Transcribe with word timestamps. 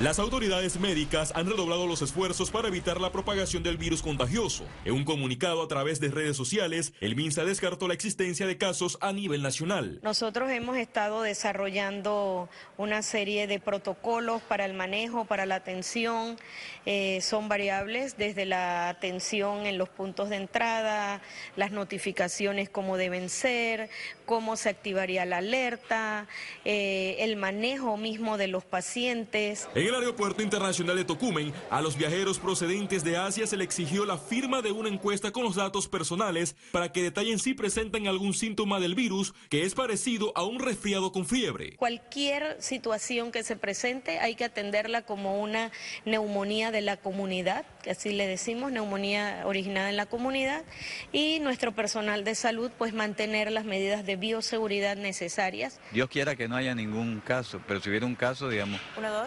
Las 0.00 0.20
autoridades 0.20 0.78
médicas 0.78 1.32
han 1.34 1.46
redoblado 1.46 1.88
los 1.88 2.02
esfuerzos 2.02 2.52
para 2.52 2.68
evitar 2.68 3.00
la 3.00 3.10
propagación 3.10 3.64
del 3.64 3.78
virus 3.78 4.00
contagioso. 4.00 4.64
En 4.84 4.94
un 4.94 5.04
comunicado 5.04 5.60
a 5.60 5.66
través 5.66 5.98
de 5.98 6.06
redes 6.06 6.36
sociales, 6.36 6.92
el 7.00 7.16
MINSA 7.16 7.44
descartó 7.44 7.88
la 7.88 7.94
existencia 7.94 8.46
de 8.46 8.56
casos 8.56 8.96
a 9.00 9.12
nivel 9.12 9.42
nacional. 9.42 9.98
Nosotros 10.04 10.52
hemos 10.52 10.76
estado 10.76 11.22
desarrollando 11.22 12.48
una 12.76 13.02
serie 13.02 13.48
de 13.48 13.58
protocolos 13.58 14.40
para 14.40 14.66
el 14.66 14.74
manejo, 14.74 15.24
para 15.24 15.46
la 15.46 15.56
atención. 15.56 16.38
Eh, 16.86 17.18
son 17.20 17.48
variables 17.48 18.16
desde 18.16 18.46
la 18.46 18.90
atención 18.90 19.66
en 19.66 19.78
los 19.78 19.88
puntos 19.88 20.28
de 20.30 20.36
entrada, 20.36 21.22
las 21.56 21.72
notificaciones 21.72 22.70
cómo 22.70 22.98
deben 22.98 23.28
ser, 23.28 23.90
cómo 24.26 24.56
se 24.56 24.68
activaría 24.68 25.24
la 25.24 25.38
alerta, 25.38 26.28
eh, 26.64 27.16
el 27.18 27.34
manejo 27.34 27.96
mismo 27.96 28.38
de 28.38 28.46
los 28.46 28.64
pacientes. 28.64 29.68
En 29.74 29.87
el 29.88 29.94
aeropuerto 29.94 30.42
internacional 30.42 30.96
de 30.96 31.04
Tocumen, 31.04 31.52
a 31.70 31.80
los 31.80 31.96
viajeros 31.96 32.38
procedentes 32.38 33.04
de 33.04 33.16
Asia 33.16 33.46
se 33.46 33.56
le 33.56 33.64
exigió 33.64 34.04
la 34.04 34.18
firma 34.18 34.60
de 34.60 34.72
una 34.72 34.88
encuesta 34.88 35.30
con 35.30 35.44
los 35.44 35.54
datos 35.56 35.88
personales 35.88 36.56
para 36.72 36.92
que 36.92 37.02
detallen 37.02 37.38
si 37.38 37.54
presentan 37.54 38.06
algún 38.06 38.34
síntoma 38.34 38.80
del 38.80 38.94
virus 38.94 39.34
que 39.48 39.64
es 39.64 39.74
parecido 39.74 40.32
a 40.36 40.44
un 40.44 40.58
resfriado 40.60 41.12
con 41.12 41.26
fiebre. 41.26 41.76
Cualquier 41.76 42.60
situación 42.60 43.32
que 43.32 43.42
se 43.42 43.56
presente 43.56 44.18
hay 44.18 44.34
que 44.34 44.44
atenderla 44.44 45.02
como 45.02 45.40
una 45.40 45.72
neumonía 46.04 46.70
de 46.70 46.82
la 46.82 46.96
comunidad, 46.98 47.64
que 47.82 47.90
así 47.90 48.10
le 48.10 48.26
decimos, 48.26 48.70
neumonía 48.70 49.42
originada 49.46 49.88
en 49.88 49.96
la 49.96 50.06
comunidad, 50.06 50.64
y 51.12 51.40
nuestro 51.40 51.72
personal 51.72 52.24
de 52.24 52.34
salud 52.34 52.70
pues 52.76 52.92
mantener 52.92 53.50
las 53.50 53.64
medidas 53.64 54.04
de 54.04 54.16
bioseguridad 54.16 54.96
necesarias. 54.96 55.80
Dios 55.92 56.08
quiera 56.10 56.36
que 56.36 56.48
no 56.48 56.56
haya 56.56 56.74
ningún 56.74 57.20
caso, 57.20 57.60
pero 57.66 57.80
si 57.80 57.88
hubiera 57.88 58.06
un 58.06 58.14
caso, 58.14 58.48
digamos, 58.48 58.80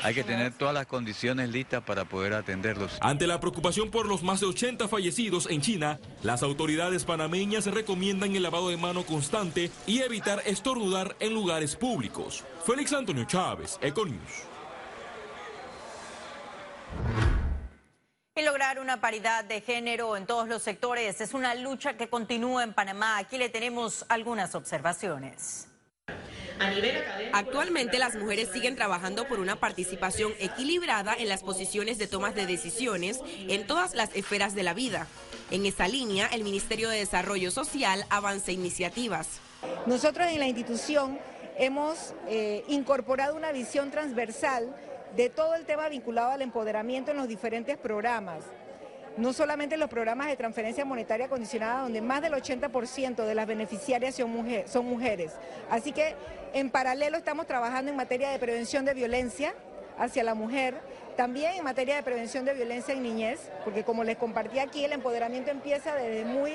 hay 0.04 0.14
que 0.14 0.24
tener 0.24 0.51
todas 0.52 0.74
las 0.74 0.88
condiciones 0.88 1.50
listas 1.50 1.84
para 1.84 2.06
poder 2.06 2.34
atenderlos. 2.34 2.98
Ante 3.02 3.28
la 3.28 3.40
preocupación 3.40 3.90
por 3.90 4.08
los 4.08 4.24
más 4.24 4.40
de 4.40 4.48
80 4.48 4.88
fallecidos 4.88 5.48
en 5.50 5.62
China, 5.62 6.00
las 6.24 6.44
autoridades 6.44 7.04
panameñas 7.04 7.66
recomiendan 7.66 8.36
el 8.36 8.44
lavado 8.44 8.70
de 8.70 8.78
mano 8.78 9.04
constante 9.04 9.72
y 9.88 10.02
evitar 10.02 10.42
estornudar 10.46 11.16
en 11.20 11.34
lugares 11.34 11.76
públicos. 11.76 12.44
Félix 12.66 12.94
Antonio 12.94 13.26
Chávez, 13.26 13.80
Econius. 13.82 14.46
Y 18.36 18.44
lograr 18.44 18.80
una 18.80 19.02
paridad 19.02 19.44
de 19.44 19.62
género 19.62 20.16
en 20.16 20.26
todos 20.26 20.48
los 20.48 20.62
sectores 20.62 21.20
es 21.20 21.34
una 21.34 21.54
lucha 21.54 21.98
que 21.98 22.10
continúa 22.10 22.64
en 22.64 22.74
Panamá. 22.74 23.18
Aquí 23.18 23.38
le 23.38 23.50
tenemos 23.50 24.06
algunas 24.08 24.56
observaciones. 24.56 25.71
Actualmente 27.34 28.00
las 28.00 28.16
mujeres 28.16 28.50
siguen 28.52 28.76
trabajando 28.76 29.28
por 29.28 29.40
una 29.40 29.56
participación 29.56 30.34
equilibrada 30.40 31.16
en 31.18 31.30
las 31.30 31.44
posiciones 31.44 31.98
de 31.98 32.08
tomas 32.08 32.36
de 32.36 32.46
decisiones 32.46 33.20
en 33.48 33.66
todas 33.68 33.94
las 33.94 34.16
esferas 34.16 34.56
de 34.56 34.64
la 34.64 34.74
vida. 34.74 35.08
En 35.50 35.66
esa 35.66 35.88
línea, 35.88 36.28
el 36.28 36.44
Ministerio 36.44 36.90
de 36.90 37.00
Desarrollo 37.00 37.52
Social 37.52 38.06
avanza 38.10 38.52
iniciativas. 38.52 39.42
Nosotros 39.86 40.28
en 40.28 40.40
la 40.40 40.48
institución 40.48 41.20
hemos 41.58 42.14
eh, 42.28 42.64
incorporado 42.68 43.36
una 43.36 43.52
visión 43.52 43.92
transversal 43.92 44.74
de 45.16 45.30
todo 45.30 45.56
el 45.56 45.66
tema 45.66 45.90
vinculado 45.90 46.32
al 46.32 46.42
empoderamiento 46.42 47.12
en 47.12 47.18
los 47.18 47.28
diferentes 47.28 47.78
programas. 47.78 48.46
No 49.18 49.34
solamente 49.34 49.78
los 49.78 49.90
programas 49.90 50.28
de 50.28 50.38
transferencia 50.38 50.86
monetaria 50.86 51.28
condicionada, 51.28 51.82
donde 51.82 52.02
más 52.02 52.22
del 52.22 52.34
80% 52.34 53.26
de 53.26 53.36
las 53.36 53.46
beneficiarias 53.46 54.16
son, 54.16 54.32
son 54.68 54.86
mujeres. 54.86 55.34
Así 55.70 55.92
que 55.92 56.16
en 56.54 56.70
paralelo 56.70 57.18
estamos 57.18 57.46
trabajando 57.46 57.92
en 57.92 57.98
materia 57.98 58.30
de 58.30 58.40
prevención 58.40 58.86
de 58.86 58.94
violencia 58.94 59.54
hacia 59.98 60.24
la 60.24 60.34
mujer, 60.34 60.76
también 61.18 61.54
en 61.54 61.64
materia 61.64 61.96
de 61.96 62.04
prevención 62.04 62.46
de 62.46 62.54
violencia 62.54 62.94
en 62.94 63.04
niñez, 63.04 63.40
porque 63.64 63.84
como 63.84 64.04
les 64.04 64.18
compartí 64.18 64.60
aquí, 64.60 64.86
el 64.86 64.94
empoderamiento 64.94 65.52
empieza 65.52 65.94
desde 65.96 66.26
muy 66.26 66.54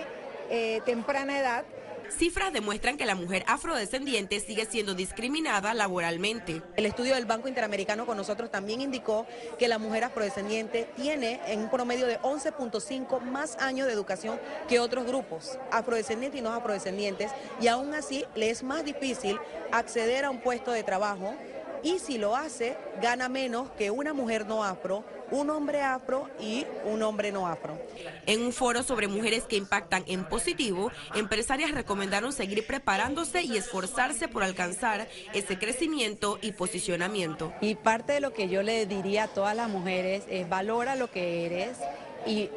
eh, 0.50 0.80
temprana 0.84 1.38
edad 1.38 1.64
Cifras 2.10 2.52
demuestran 2.52 2.96
que 2.96 3.04
la 3.04 3.14
mujer 3.14 3.44
afrodescendiente 3.46 4.40
sigue 4.40 4.64
siendo 4.66 4.94
discriminada 4.94 5.74
laboralmente. 5.74 6.62
El 6.76 6.86
estudio 6.86 7.14
del 7.14 7.26
Banco 7.26 7.48
Interamericano 7.48 8.06
con 8.06 8.16
nosotros 8.16 8.50
también 8.50 8.80
indicó 8.80 9.26
que 9.58 9.68
la 9.68 9.78
mujer 9.78 10.04
afrodescendiente 10.04 10.88
tiene 10.96 11.40
en 11.46 11.60
un 11.60 11.70
promedio 11.70 12.06
de 12.06 12.18
11.5 12.20 13.20
más 13.20 13.56
años 13.58 13.86
de 13.86 13.92
educación 13.92 14.40
que 14.68 14.80
otros 14.80 15.06
grupos, 15.06 15.58
afrodescendientes 15.70 16.40
y 16.40 16.42
no 16.42 16.52
afrodescendientes, 16.52 17.32
y 17.60 17.66
aún 17.66 17.94
así 17.94 18.24
le 18.34 18.50
es 18.50 18.62
más 18.62 18.84
difícil 18.84 19.38
acceder 19.72 20.24
a 20.24 20.30
un 20.30 20.40
puesto 20.40 20.70
de 20.70 20.82
trabajo 20.82 21.34
y 21.82 21.98
si 21.98 22.18
lo 22.18 22.34
hace, 22.34 22.76
gana 23.00 23.28
menos 23.28 23.70
que 23.72 23.90
una 23.90 24.12
mujer 24.12 24.46
no 24.46 24.64
afro, 24.64 25.04
un 25.30 25.50
hombre 25.50 25.82
afro 25.82 26.28
y 26.40 26.66
un 26.84 27.02
hombre 27.02 27.32
no 27.32 27.46
afro. 27.46 27.78
En 28.26 28.42
un 28.42 28.52
foro 28.52 28.82
sobre 28.82 29.08
mujeres 29.08 29.44
que 29.44 29.56
impactan 29.56 30.04
en 30.06 30.24
positivo, 30.24 30.90
empresarias 31.14 31.72
recomendaron 31.72 32.32
seguir 32.32 32.66
preparándose 32.66 33.42
y 33.42 33.56
esforzarse 33.56 34.28
por 34.28 34.42
alcanzar 34.42 35.08
ese 35.32 35.58
crecimiento 35.58 36.38
y 36.42 36.52
posicionamiento. 36.52 37.52
Y 37.60 37.74
parte 37.74 38.14
de 38.14 38.20
lo 38.20 38.32
que 38.32 38.48
yo 38.48 38.62
le 38.62 38.86
diría 38.86 39.24
a 39.24 39.28
todas 39.28 39.56
las 39.56 39.68
mujeres 39.68 40.24
es 40.28 40.48
valora 40.48 40.96
lo 40.96 41.10
que 41.10 41.46
eres 41.46 41.78
y 42.26 42.50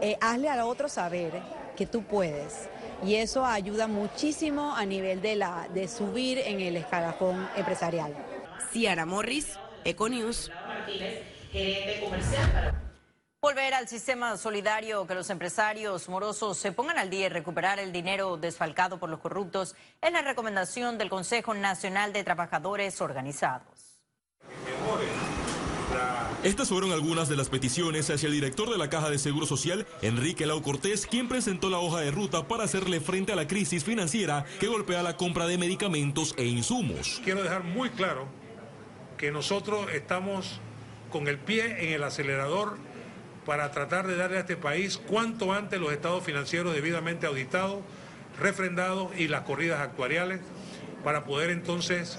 eh, 0.00 0.16
hazle 0.20 0.48
al 0.48 0.60
otro 0.60 0.88
saber 0.88 1.32
que 1.76 1.86
tú 1.86 2.02
puedes 2.02 2.68
y 3.04 3.16
eso 3.16 3.44
ayuda 3.44 3.88
muchísimo 3.88 4.74
a 4.76 4.84
nivel 4.84 5.20
de, 5.20 5.36
la, 5.36 5.68
de 5.74 5.88
subir 5.88 6.38
en 6.38 6.60
el 6.60 6.76
escalafón 6.76 7.48
empresarial. 7.56 8.14
Ciara 8.72 9.06
Morris, 9.06 9.58
Econews. 9.84 10.50
Volver 13.42 13.74
al 13.74 13.86
sistema 13.86 14.38
solidario, 14.38 15.06
que 15.06 15.14
los 15.14 15.28
empresarios 15.28 16.08
morosos 16.08 16.56
se 16.56 16.72
pongan 16.72 16.96
al 16.96 17.10
día 17.10 17.26
y 17.26 17.28
recuperar 17.28 17.78
el 17.78 17.92
dinero 17.92 18.38
desfalcado 18.38 18.98
por 18.98 19.10
los 19.10 19.20
corruptos 19.20 19.74
es 20.00 20.12
la 20.12 20.22
recomendación 20.22 20.96
del 20.96 21.10
Consejo 21.10 21.52
Nacional 21.52 22.14
de 22.14 22.24
Trabajadores 22.24 23.00
Organizados. 23.02 24.00
Estas 26.42 26.70
fueron 26.70 26.90
algunas 26.92 27.28
de 27.28 27.36
las 27.36 27.50
peticiones 27.50 28.08
hacia 28.08 28.28
el 28.28 28.32
director 28.32 28.70
de 28.70 28.78
la 28.78 28.88
Caja 28.88 29.10
de 29.10 29.18
Seguro 29.18 29.44
Social, 29.44 29.86
Enrique 30.00 30.46
Lau 30.46 30.62
Cortés, 30.62 31.06
quien 31.06 31.28
presentó 31.28 31.68
la 31.68 31.78
hoja 31.78 32.00
de 32.00 32.10
ruta 32.10 32.48
para 32.48 32.64
hacerle 32.64 33.00
frente 33.00 33.32
a 33.32 33.36
la 33.36 33.46
crisis 33.46 33.84
financiera 33.84 34.46
que 34.58 34.68
golpea 34.68 35.02
la 35.02 35.16
compra 35.18 35.46
de 35.46 35.58
medicamentos 35.58 36.34
e 36.38 36.46
insumos. 36.46 37.20
Quiero 37.22 37.42
dejar 37.42 37.62
muy 37.62 37.90
claro 37.90 38.26
que 39.18 39.30
nosotros 39.30 39.86
estamos 39.92 40.60
con 41.12 41.28
el 41.28 41.38
pie 41.38 41.84
en 41.86 41.92
el 41.92 42.02
acelerador 42.02 42.78
para 43.46 43.70
tratar 43.70 44.06
de 44.06 44.16
darle 44.16 44.38
a 44.38 44.40
este 44.40 44.56
país 44.56 44.98
cuanto 44.98 45.52
antes 45.52 45.80
los 45.80 45.92
estados 45.92 46.24
financieros 46.24 46.74
debidamente 46.74 47.26
auditados, 47.26 47.80
refrendados 48.40 49.10
y 49.16 49.28
las 49.28 49.42
corridas 49.42 49.80
actuariales 49.80 50.40
para 51.04 51.24
poder 51.24 51.50
entonces 51.50 52.18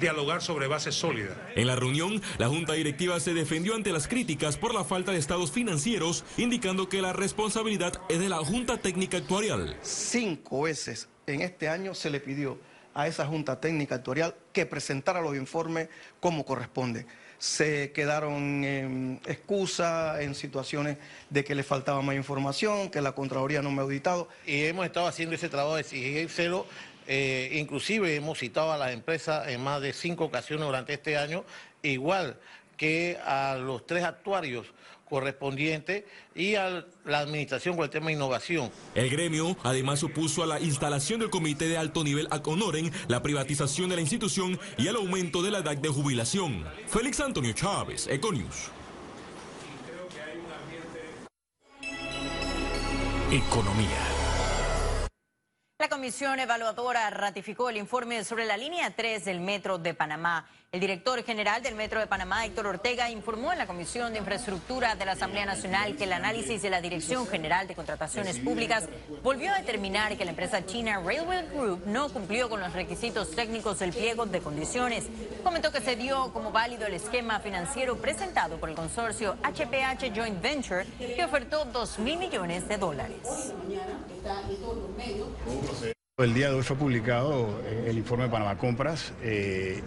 dialogar 0.00 0.42
sobre 0.42 0.66
bases 0.66 0.96
sólidas. 0.96 1.36
En 1.54 1.68
la 1.68 1.76
reunión, 1.76 2.20
la 2.38 2.48
Junta 2.48 2.72
Directiva 2.72 3.20
se 3.20 3.34
defendió 3.34 3.76
ante 3.76 3.92
las 3.92 4.08
críticas 4.08 4.56
por 4.56 4.74
la 4.74 4.82
falta 4.82 5.12
de 5.12 5.18
estados 5.18 5.52
financieros, 5.52 6.24
indicando 6.36 6.88
que 6.88 7.00
la 7.00 7.12
responsabilidad 7.12 8.00
es 8.08 8.18
de 8.18 8.28
la 8.28 8.38
Junta 8.38 8.78
Técnica 8.78 9.18
Actuarial. 9.18 9.76
Cinco 9.82 10.62
veces 10.62 11.08
en 11.26 11.42
este 11.42 11.68
año 11.68 11.94
se 11.94 12.10
le 12.10 12.18
pidió 12.18 12.58
a 12.94 13.06
esa 13.06 13.26
Junta 13.26 13.60
Técnica 13.60 13.96
Actuarial 13.96 14.34
que 14.52 14.66
presentara 14.66 15.20
los 15.20 15.36
informes 15.36 15.88
como 16.18 16.44
corresponde. 16.44 17.06
Se 17.42 17.90
quedaron 17.90 18.62
en 18.62 19.20
excusa 19.26 20.22
en 20.22 20.36
situaciones 20.36 20.98
de 21.28 21.42
que 21.42 21.56
le 21.56 21.64
faltaba 21.64 22.00
más 22.00 22.14
información, 22.14 22.88
que 22.88 23.00
la 23.00 23.16
Contraloría 23.16 23.62
no 23.62 23.72
me 23.72 23.80
ha 23.80 23.82
auditado. 23.82 24.28
Y 24.46 24.62
hemos 24.66 24.86
estado 24.86 25.08
haciendo 25.08 25.34
ese 25.34 25.48
trabajo 25.48 25.74
de 25.74 25.80
exigírselo, 25.80 26.68
eh, 27.08 27.50
inclusive 27.54 28.14
hemos 28.14 28.38
citado 28.38 28.70
a 28.70 28.78
las 28.78 28.92
empresas 28.92 29.48
en 29.48 29.60
más 29.60 29.80
de 29.82 29.92
cinco 29.92 30.26
ocasiones 30.26 30.66
durante 30.66 30.92
este 30.92 31.16
año, 31.16 31.44
igual 31.82 32.38
que 32.76 33.18
a 33.26 33.56
los 33.56 33.88
tres 33.88 34.04
actuarios 34.04 34.68
correspondiente 35.12 36.06
y 36.34 36.54
a 36.54 36.86
la 37.04 37.18
administración 37.18 37.76
con 37.76 37.84
el 37.84 37.90
tema 37.90 38.06
de 38.06 38.14
innovación. 38.14 38.70
El 38.94 39.10
gremio 39.10 39.58
además 39.62 40.00
supuso 40.00 40.42
a 40.42 40.46
la 40.46 40.58
instalación 40.58 41.20
del 41.20 41.28
comité 41.28 41.68
de 41.68 41.76
alto 41.76 42.02
nivel 42.02 42.28
Aconoren, 42.30 42.90
la 43.08 43.22
privatización 43.22 43.90
de 43.90 43.96
la 43.96 44.00
institución 44.00 44.58
y 44.78 44.86
el 44.86 44.96
aumento 44.96 45.42
de 45.42 45.50
la 45.50 45.58
edad 45.58 45.76
de 45.76 45.88
jubilación. 45.90 46.64
Félix 46.86 47.20
Antonio 47.20 47.52
Chávez, 47.52 48.06
Econius. 48.06 48.70
Economía. 53.30 54.11
La 55.82 55.88
comisión 55.88 56.38
evaluadora 56.38 57.10
ratificó 57.10 57.68
el 57.68 57.76
informe 57.76 58.22
sobre 58.22 58.44
la 58.44 58.56
línea 58.56 58.94
3 58.94 59.24
del 59.24 59.40
Metro 59.40 59.78
de 59.78 59.94
Panamá. 59.94 60.46
El 60.70 60.78
director 60.80 61.22
general 61.22 61.60
del 61.60 61.74
Metro 61.74 61.98
de 61.98 62.06
Panamá, 62.06 62.46
Héctor 62.46 62.68
Ortega, 62.68 63.10
informó 63.10 63.52
en 63.52 63.58
la 63.58 63.66
Comisión 63.66 64.12
de 64.12 64.20
Infraestructura 64.20 64.94
de 64.94 65.04
la 65.04 65.12
Asamblea 65.12 65.44
Nacional 65.44 65.96
que 65.96 66.04
el 66.04 66.12
análisis 66.14 66.62
de 66.62 66.70
la 66.70 66.80
Dirección 66.80 67.26
General 67.26 67.66
de 67.66 67.74
Contrataciones 67.74 68.38
Públicas 68.38 68.88
volvió 69.22 69.52
a 69.52 69.58
determinar 69.58 70.16
que 70.16 70.24
la 70.24 70.30
empresa 70.30 70.64
china 70.64 71.02
Railway 71.04 71.48
Group 71.48 71.82
no 71.84 72.08
cumplió 72.08 72.48
con 72.48 72.60
los 72.60 72.72
requisitos 72.72 73.32
técnicos 73.32 73.80
del 73.80 73.90
pliego 73.90 74.24
de 74.24 74.40
condiciones. 74.40 75.04
Comentó 75.44 75.72
que 75.72 75.82
se 75.82 75.96
dio 75.96 76.32
como 76.32 76.52
válido 76.52 76.86
el 76.86 76.94
esquema 76.94 77.40
financiero 77.40 77.98
presentado 77.98 78.58
por 78.58 78.70
el 78.70 78.76
consorcio 78.76 79.36
HPH 79.42 80.14
Joint 80.14 80.40
Venture, 80.40 80.86
que 80.96 81.24
ofertó 81.24 81.66
2 81.66 81.98
mil 81.98 82.18
millones 82.18 82.66
de 82.66 82.78
dólares. 82.78 83.52
El 86.18 86.34
día 86.34 86.50
de 86.50 86.54
hoy 86.54 86.62
fue 86.62 86.76
publicado 86.76 87.60
eh, 87.64 87.86
el 87.88 87.98
informe 87.98 88.24
de 88.24 88.30
Panamá 88.30 88.58
Compras. 88.58 89.12
Eh, 89.22 89.82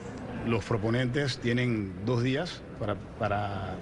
los 0.45 0.65
proponentes 0.65 1.37
tienen 1.37 1.93
dos 2.05 2.23
días 2.23 2.61
para, 2.79 2.95
para 2.95 3.75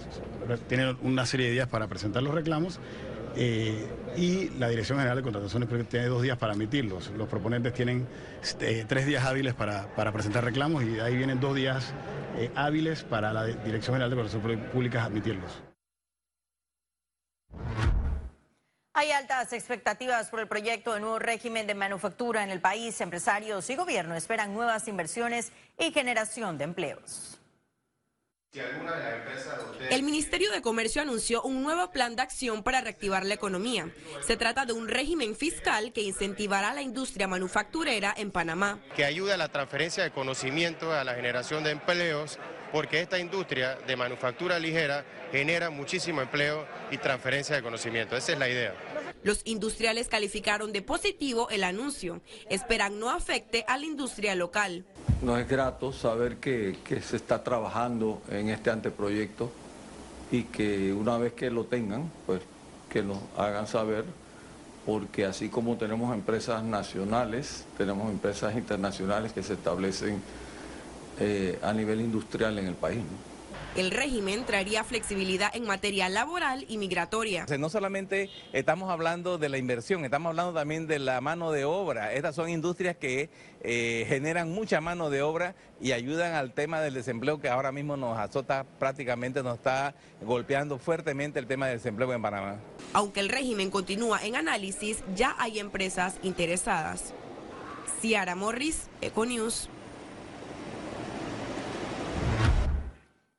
tienen 0.67 0.95
una 1.01 1.25
serie 1.25 1.47
de 1.47 1.53
días 1.53 1.67
para 1.67 1.87
presentar 1.87 2.21
los 2.21 2.33
reclamos 2.33 2.79
eh, 3.35 3.87
y 4.15 4.49
la 4.59 4.69
Dirección 4.69 4.97
General 4.99 5.17
de 5.17 5.23
Contrataciones 5.23 5.89
tiene 5.89 6.07
dos 6.07 6.21
días 6.21 6.37
para 6.37 6.53
emitirlos. 6.53 7.11
Los 7.17 7.27
proponentes 7.27 7.73
tienen 7.73 8.07
tres 8.87 9.05
días 9.05 9.25
hábiles 9.25 9.53
para, 9.53 9.87
presentar 10.13 10.43
reclamos 10.43 10.83
y 10.83 10.99
ahí 10.99 11.15
vienen 11.17 11.39
dos 11.39 11.55
días 11.55 11.93
hábiles 12.55 13.03
para 13.03 13.33
la 13.33 13.45
Dirección 13.45 13.95
General 13.95 14.09
de 14.09 14.15
Contrataciones 14.15 14.69
Públicas 14.69 15.05
admitirlos. 15.05 15.63
Hay 18.95 19.09
altas 19.11 19.51
expectativas 19.53 20.29
por 20.29 20.39
el 20.39 20.47
proyecto 20.47 20.93
de 20.93 20.99
nuevo 20.99 21.17
régimen 21.17 21.65
de 21.65 21.73
manufactura 21.73 22.43
en 22.43 22.51
el 22.51 22.61
país. 22.61 23.01
Empresarios 23.01 23.67
y 23.71 23.75
gobierno 23.75 24.15
esperan 24.15 24.53
nuevas 24.53 24.87
inversiones 24.87 25.51
y 25.79 25.91
generación 25.91 26.59
de 26.59 26.65
empleos. 26.65 27.39
El 29.89 30.03
Ministerio 30.03 30.51
de 30.51 30.61
Comercio 30.61 31.01
anunció 31.01 31.41
un 31.41 31.63
nuevo 31.63 31.89
plan 31.89 32.15
de 32.15 32.21
acción 32.21 32.61
para 32.61 32.81
reactivar 32.81 33.25
la 33.25 33.33
economía. 33.33 33.89
Se 34.21 34.37
trata 34.37 34.67
de 34.67 34.73
un 34.73 34.87
régimen 34.87 35.35
fiscal 35.35 35.91
que 35.91 36.03
incentivará 36.03 36.71
la 36.71 36.83
industria 36.83 37.27
manufacturera 37.27 38.13
en 38.15 38.29
Panamá. 38.29 38.79
Que 38.95 39.05
ayude 39.05 39.33
a 39.33 39.37
la 39.37 39.47
transferencia 39.47 40.03
de 40.03 40.11
conocimiento, 40.11 40.93
a 40.93 41.03
la 41.03 41.15
generación 41.15 41.63
de 41.63 41.71
empleos, 41.71 42.37
porque 42.73 42.99
esta 42.99 43.19
industria 43.19 43.77
de 43.85 43.95
manufactura 43.95 44.57
ligera 44.57 45.05
genera 45.31 45.69
muchísimo 45.69 46.21
empleo 46.21 46.65
y 46.89 46.97
transferencia 46.97 47.55
de 47.55 47.61
conocimiento. 47.61 48.17
Esa 48.17 48.33
es 48.33 48.39
la 48.39 48.49
idea. 48.49 48.73
Los 49.21 49.41
industriales 49.45 50.07
calificaron 50.07 50.73
de 50.73 50.81
positivo 50.81 51.47
el 51.51 51.63
anuncio. 51.63 52.21
Esperan 52.49 52.99
no 52.99 53.11
afecte 53.11 53.63
a 53.67 53.77
la 53.77 53.85
industria 53.85 54.33
local. 54.33 54.85
Nos 55.21 55.39
es 55.39 55.47
grato 55.47 55.93
saber 55.93 56.37
que, 56.37 56.75
se 57.07 57.15
está 57.15 57.43
trabajando 57.43 58.23
en 58.31 58.49
este 58.49 58.71
anteproyecto 58.71 59.51
y 60.31 60.45
que 60.45 60.93
una 60.93 61.19
vez 61.19 61.33
que 61.33 61.51
lo 61.51 61.65
tengan, 61.65 62.11
pues 62.25 62.41
que 62.89 63.03
nos 63.03 63.19
hagan 63.37 63.67
saber, 63.67 64.03
porque 64.83 65.25
así 65.25 65.47
como 65.47 65.77
tenemos 65.77 66.11
empresas 66.11 66.63
nacionales, 66.63 67.65
tenemos 67.77 68.09
empresas 68.09 68.55
internacionales 68.55 69.31
que 69.31 69.43
se 69.43 69.53
establecen 69.53 70.23
eh, 71.19 71.59
a 71.61 71.73
nivel 71.73 72.01
industrial 72.01 72.57
en 72.59 72.67
el 72.67 72.75
país. 72.75 73.01
El 73.75 73.89
régimen 73.89 74.45
traería 74.45 74.83
flexibilidad 74.83 75.49
en 75.55 75.65
materia 75.65 76.07
laboral 76.07 76.63
y 76.69 76.77
migratoria. 76.77 77.47
no 77.57 77.69
solamente 77.71 78.29
estamos 78.51 78.91
hablando 78.91 79.39
de 79.39 79.49
la 79.49 79.57
inversión, 79.57 80.05
estamos 80.05 80.29
hablando 80.29 80.53
también 80.53 80.85
de 80.85 80.99
la 80.99 81.21
mano 81.21 81.51
de 81.51 81.65
obra. 81.65 82.13
Estas 82.13 82.35
son 82.35 82.49
industrias 82.49 82.95
que 82.95 83.31
eh, 83.61 84.05
generan 84.07 84.51
mucha 84.51 84.79
mano 84.79 85.09
de 85.09 85.23
obra 85.23 85.55
y 85.81 85.91
ayudan 85.91 86.33
al 86.33 86.53
tema 86.53 86.81
del 86.81 86.93
desempleo 86.93 87.41
que 87.41 87.49
ahora 87.49 87.71
mismo 87.71 87.97
nos 87.97 88.15
azota 88.19 88.63
prácticamente, 88.77 89.41
nos 89.41 89.55
está 89.55 89.95
golpeando 90.21 90.77
fuertemente 90.77 91.39
el 91.39 91.47
tema 91.47 91.65
del 91.65 91.77
desempleo 91.77 92.13
en 92.13 92.21
Panamá. 92.21 92.57
Aunque 92.93 93.21
el 93.21 93.29
régimen 93.29 93.71
continúa 93.71 94.23
en 94.23 94.35
análisis, 94.35 95.03
ya 95.15 95.35
hay 95.39 95.57
empresas 95.57 96.17
interesadas. 96.21 97.11
Ciara 97.99 98.35
Morris, 98.35 98.87
Econews. 99.01 99.67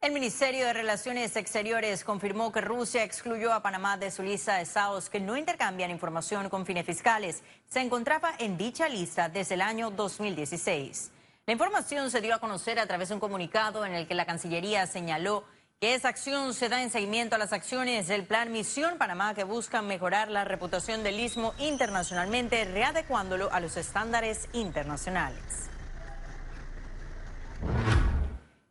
El 0.04 0.12
Ministerio 0.12 0.66
de 0.66 0.74
Relaciones 0.74 1.34
Exteriores 1.34 2.04
confirmó 2.04 2.52
que 2.52 2.60
Rusia 2.60 3.02
excluyó 3.04 3.54
a 3.54 3.62
Panamá 3.62 3.96
de 3.96 4.10
su 4.10 4.22
lista 4.22 4.56
de 4.56 4.64
estados 4.64 5.08
que 5.08 5.18
no 5.18 5.34
intercambian 5.34 5.90
información 5.90 6.50
con 6.50 6.66
fines 6.66 6.84
fiscales. 6.84 7.42
Se 7.68 7.80
encontraba 7.80 8.34
en 8.38 8.58
dicha 8.58 8.86
lista 8.86 9.30
desde 9.30 9.54
el 9.54 9.62
año 9.62 9.90
2016. 9.90 11.10
La 11.46 11.54
información 11.54 12.10
se 12.10 12.20
dio 12.20 12.34
a 12.34 12.38
conocer 12.38 12.78
a 12.78 12.86
través 12.86 13.08
de 13.08 13.14
un 13.14 13.20
comunicado 13.20 13.86
en 13.86 13.94
el 13.94 14.06
que 14.06 14.14
la 14.14 14.26
Cancillería 14.26 14.86
señaló 14.86 15.44
que 15.80 15.94
esa 15.94 16.08
acción 16.08 16.52
se 16.52 16.68
da 16.68 16.82
en 16.82 16.90
seguimiento 16.90 17.36
a 17.36 17.38
las 17.38 17.54
acciones 17.54 18.06
del 18.06 18.24
Plan 18.24 18.52
Misión 18.52 18.98
Panamá 18.98 19.32
que 19.32 19.44
buscan 19.44 19.86
mejorar 19.86 20.28
la 20.28 20.44
reputación 20.44 21.02
del 21.02 21.18
istmo 21.18 21.54
internacionalmente, 21.58 22.66
readecuándolo 22.66 23.50
a 23.50 23.60
los 23.60 23.78
estándares 23.78 24.50
internacionales. 24.52 25.70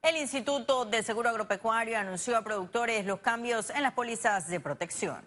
El 0.03 0.17
Instituto 0.17 0.83
de 0.83 1.01
Seguro 1.01 1.29
Agropecuario 1.29 1.97
anunció 1.97 2.35
a 2.35 2.41
productores 2.41 3.05
los 3.05 3.21
cambios 3.21 3.69
en 3.69 3.83
las 3.83 3.93
pólizas 3.93 4.49
de 4.49 4.59
protección. 4.59 5.23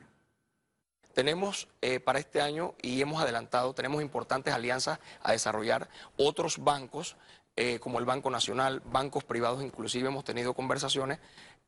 Tenemos 1.14 1.66
eh, 1.80 1.98
para 1.98 2.18
este 2.18 2.42
año, 2.42 2.74
y 2.82 3.00
hemos 3.00 3.22
adelantado, 3.22 3.72
tenemos 3.72 4.02
importantes 4.02 4.52
alianzas 4.52 4.98
a 5.22 5.32
desarrollar 5.32 5.88
otros 6.18 6.58
bancos, 6.62 7.16
eh, 7.56 7.78
como 7.78 8.00
el 8.00 8.04
Banco 8.04 8.28
Nacional, 8.28 8.82
bancos 8.84 9.24
privados, 9.24 9.62
inclusive 9.62 10.08
hemos 10.08 10.24
tenido 10.24 10.52
conversaciones, 10.52 11.20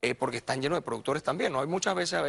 eh, 0.03 0.15
porque 0.15 0.37
están 0.37 0.61
llenos 0.61 0.77
de 0.77 0.83
productores 0.83 1.23
también. 1.23 1.51
¿no? 1.55 1.63
Hay 1.63 1.67
muchas 1.67 1.95
veces 1.95 2.21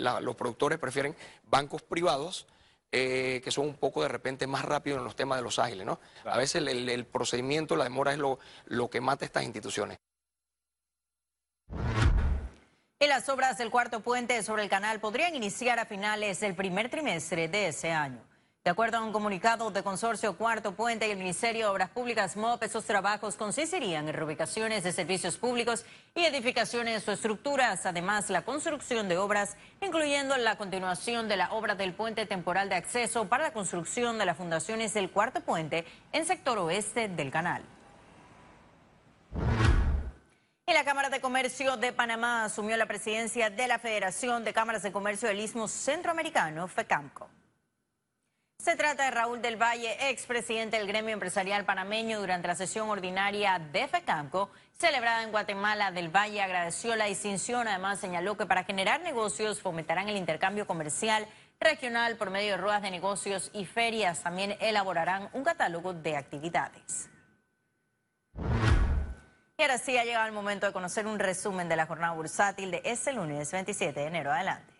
los 0.00 0.36
productores 0.36 0.78
prefieren 0.78 1.14
bancos 1.50 1.82
privados. 1.82 2.46
que 2.90 3.50
son 3.50 3.66
un 3.66 3.74
poco 3.74 4.02
de 4.02 4.08
repente 4.08 4.46
más 4.46 4.64
rápidos 4.64 4.98
en 5.00 5.04
los 5.04 5.16
temas 5.16 5.38
de 5.38 5.42
los 5.42 5.58
ágiles, 5.58 5.84
¿no? 5.84 5.98
A 6.24 6.38
veces 6.38 6.64
el, 6.64 7.04
procedimiento, 7.06 7.74
la 7.74 7.82
demora 7.82 8.12
es 8.12 8.18
lo, 8.18 8.38
lo 8.66 8.88
que 8.88 9.00
mata 9.00 9.24
a 9.24 9.26
estas 9.26 9.42
instituciones. 9.42 9.98
Y 13.04 13.06
las 13.06 13.28
obras 13.28 13.58
del 13.58 13.70
cuarto 13.70 14.00
puente 14.00 14.42
sobre 14.42 14.62
el 14.62 14.70
canal 14.70 14.98
podrían 14.98 15.34
iniciar 15.34 15.78
a 15.78 15.84
finales 15.84 16.40
del 16.40 16.54
primer 16.54 16.88
trimestre 16.88 17.48
de 17.48 17.68
ese 17.68 17.92
año. 17.92 18.20
De 18.64 18.70
acuerdo 18.70 18.96
a 18.96 19.04
un 19.04 19.12
comunicado 19.12 19.70
de 19.70 19.82
Consorcio 19.82 20.38
Cuarto 20.38 20.72
Puente 20.74 21.06
y 21.06 21.10
el 21.10 21.18
Ministerio 21.18 21.66
de 21.66 21.70
Obras 21.70 21.90
Públicas 21.90 22.34
MOP, 22.34 22.62
esos 22.62 22.86
trabajos 22.86 23.36
consistirían 23.36 24.08
en 24.08 24.14
reubicaciones 24.14 24.84
de 24.84 24.92
servicios 24.92 25.36
públicos 25.36 25.84
y 26.14 26.24
edificaciones 26.24 27.06
o 27.06 27.12
estructuras, 27.12 27.84
además 27.84 28.30
la 28.30 28.40
construcción 28.40 29.06
de 29.06 29.18
obras, 29.18 29.58
incluyendo 29.82 30.34
la 30.38 30.56
continuación 30.56 31.28
de 31.28 31.36
la 31.36 31.52
obra 31.52 31.74
del 31.74 31.92
puente 31.92 32.24
temporal 32.24 32.70
de 32.70 32.76
acceso 32.76 33.28
para 33.28 33.42
la 33.44 33.52
construcción 33.52 34.16
de 34.16 34.24
las 34.24 34.38
fundaciones 34.38 34.94
del 34.94 35.10
Cuarto 35.10 35.42
Puente 35.42 35.84
en 36.12 36.24
sector 36.24 36.56
oeste 36.56 37.08
del 37.08 37.30
canal. 37.30 37.62
Y 40.66 40.72
la 40.72 40.82
Cámara 40.82 41.10
de 41.10 41.20
Comercio 41.20 41.76
de 41.76 41.92
Panamá 41.92 42.44
asumió 42.44 42.74
la 42.78 42.86
presidencia 42.86 43.50
de 43.50 43.68
la 43.68 43.78
Federación 43.78 44.44
de 44.44 44.54
Cámaras 44.54 44.82
de 44.82 44.92
Comercio 44.92 45.28
del 45.28 45.40
Istmo 45.40 45.68
Centroamericano, 45.68 46.68
FECAMCO. 46.68 47.28
Se 48.58 48.74
trata 48.74 49.04
de 49.04 49.10
Raúl 49.10 49.42
del 49.42 49.60
Valle, 49.60 50.08
expresidente 50.08 50.78
del 50.78 50.86
gremio 50.86 51.12
empresarial 51.12 51.66
panameño 51.66 52.18
durante 52.18 52.48
la 52.48 52.54
sesión 52.54 52.88
ordinaria 52.88 53.58
de 53.58 53.86
FECAMCO, 53.88 54.50
celebrada 54.72 55.22
en 55.22 55.32
Guatemala. 55.32 55.90
Del 55.90 56.08
Valle 56.08 56.40
agradeció 56.40 56.96
la 56.96 57.04
distinción, 57.04 57.68
además 57.68 58.00
señaló 58.00 58.38
que 58.38 58.46
para 58.46 58.64
generar 58.64 59.02
negocios 59.02 59.60
fomentarán 59.60 60.08
el 60.08 60.16
intercambio 60.16 60.66
comercial 60.66 61.26
regional 61.60 62.16
por 62.16 62.30
medio 62.30 62.52
de 62.52 62.56
ruedas 62.56 62.80
de 62.80 62.90
negocios 62.90 63.50
y 63.52 63.66
ferias. 63.66 64.22
También 64.22 64.56
elaborarán 64.60 65.28
un 65.34 65.44
catálogo 65.44 65.92
de 65.92 66.16
actividades. 66.16 67.10
Y 69.56 69.62
ahora 69.62 69.78
sí 69.78 69.96
ha 69.96 70.04
llegado 70.04 70.26
el 70.26 70.32
momento 70.32 70.66
de 70.66 70.72
conocer 70.72 71.06
un 71.06 71.20
resumen 71.20 71.68
de 71.68 71.76
la 71.76 71.86
jornada 71.86 72.12
bursátil 72.12 72.72
de 72.72 72.82
este 72.84 73.12
lunes 73.12 73.52
27 73.52 74.00
de 74.00 74.06
enero. 74.06 74.32
Adelante. 74.32 74.74